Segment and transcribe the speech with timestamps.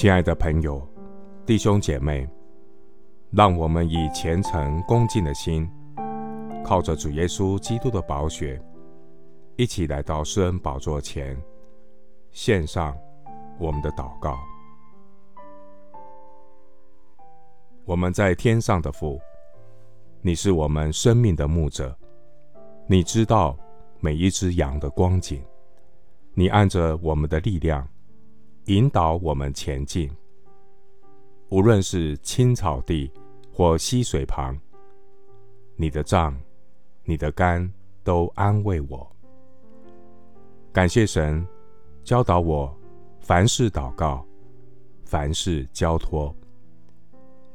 [0.00, 0.82] 亲爱的朋友、
[1.44, 2.26] 弟兄姐妹，
[3.32, 5.70] 让我们以虔诚恭敬的心，
[6.64, 8.58] 靠着主耶稣基督的宝血，
[9.56, 11.36] 一起来到施恩宝座前，
[12.30, 12.96] 献上
[13.58, 14.38] 我们的祷告。
[17.84, 19.20] 我们在天上的父，
[20.22, 21.94] 你是我们生命的牧者，
[22.86, 23.54] 你知道
[23.98, 25.44] 每一只羊的光景，
[26.32, 27.86] 你按着我们的力量，
[28.66, 30.08] 引导我们前进，
[31.48, 33.10] 无论是青草地
[33.52, 34.56] 或溪水旁，
[35.76, 36.38] 你的杖、
[37.04, 37.68] 你的竿
[38.04, 39.10] 都安慰我。
[40.72, 41.44] 感谢神
[42.04, 42.72] 教导我
[43.18, 44.24] 凡事祷告，
[45.04, 46.32] 凡事交托。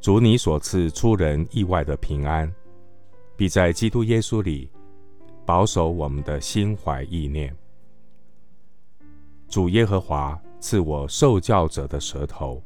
[0.01, 2.53] 主你所赐出人意外的平安，
[3.37, 4.69] 必在基督耶稣里
[5.45, 7.55] 保守我们的心怀意念。
[9.47, 10.37] 主耶和华。
[10.59, 12.61] 赐我受教者的舌头，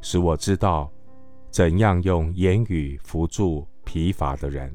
[0.00, 0.90] 使我知道
[1.50, 4.72] 怎样用言语扶助疲乏的人。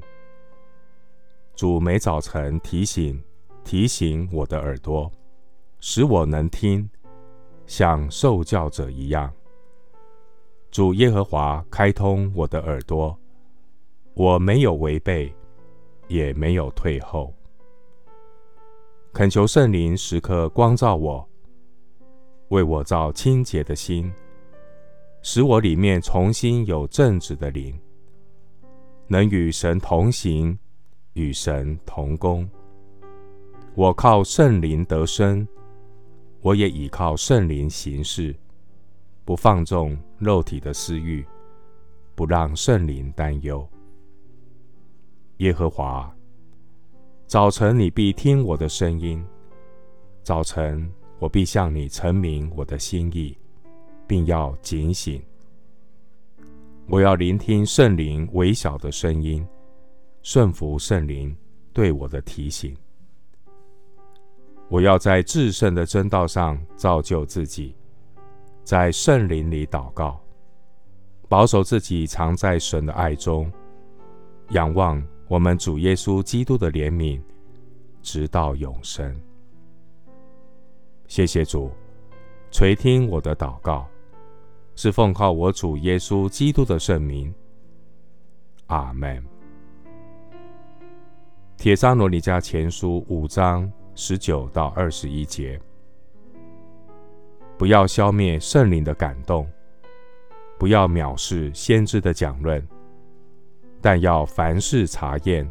[1.54, 3.22] 主每早晨提醒
[3.64, 5.10] 提醒我的耳朵，
[5.80, 6.88] 使我能听，
[7.66, 9.32] 像受教者一样。
[10.70, 13.16] 主耶和华开通我的耳朵，
[14.14, 15.32] 我没有违背，
[16.08, 17.32] 也没有退后。
[19.12, 21.28] 恳求圣灵时刻光照我。
[22.52, 24.12] 为我造清洁的心，
[25.22, 27.80] 使我里面重新有正直的灵，
[29.06, 30.58] 能与神同行，
[31.14, 32.46] 与神同工。
[33.74, 35.48] 我靠圣灵得生，
[36.42, 38.36] 我也倚靠圣灵行事，
[39.24, 41.24] 不放纵肉体的私欲，
[42.14, 43.66] 不让圣灵担忧。
[45.38, 46.14] 耶和华，
[47.26, 49.24] 早晨你必听我的声音，
[50.22, 50.92] 早晨。
[51.22, 53.38] 我必向你陈明我的心意，
[54.08, 55.22] 并要警醒。
[56.88, 59.46] 我要聆听圣灵微小的声音，
[60.24, 61.32] 顺服圣灵
[61.72, 62.76] 对我的提醒。
[64.68, 67.76] 我要在至圣的真道上造就自己，
[68.64, 70.20] 在圣灵里祷告，
[71.28, 73.48] 保守自己藏在神的爱中，
[74.48, 77.20] 仰望我们主耶稣基督的怜悯，
[78.02, 79.16] 直到永生。
[81.14, 81.70] 谢谢主，
[82.50, 83.86] 垂听我的祷告，
[84.74, 87.30] 是奉靠我主耶稣基督的圣名。
[88.68, 89.22] 阿门。
[91.58, 95.60] 帖撒罗尼迦前书五章十九到二十一节，
[97.58, 99.46] 不要消灭圣灵的感动，
[100.58, 102.66] 不要藐视先知的讲论，
[103.82, 105.46] 但要凡事查验，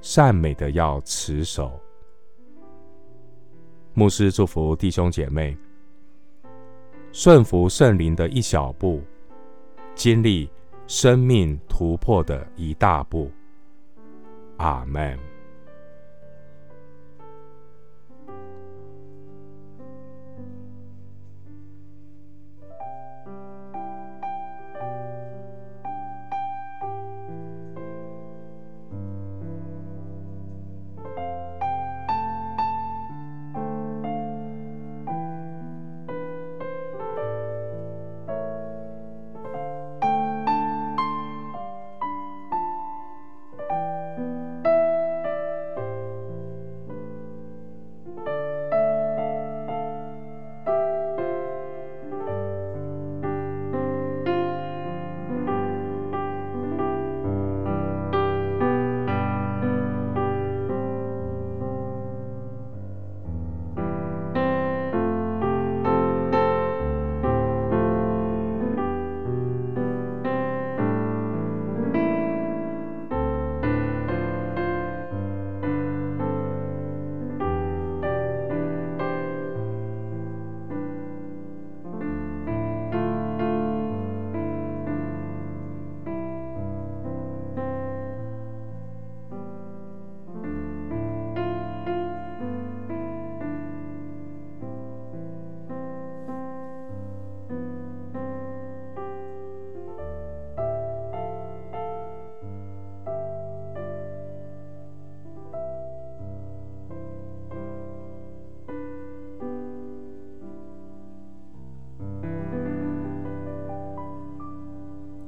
[0.00, 1.80] 善美的要持守。
[3.96, 5.56] 牧师祝福弟兄姐妹，
[7.12, 9.00] 顺服圣灵的一小步，
[9.94, 10.50] 经历
[10.88, 13.30] 生命突破的一大步。
[14.56, 15.33] 阿门。